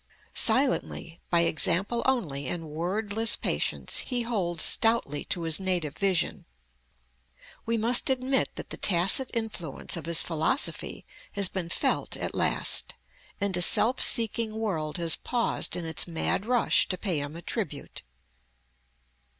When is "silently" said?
0.33-1.19